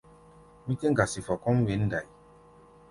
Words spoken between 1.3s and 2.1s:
kɔ́ʼm wěn ndai.